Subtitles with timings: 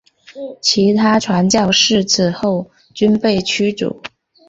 [0.63, 4.01] 其他传教士此后均被驱逐。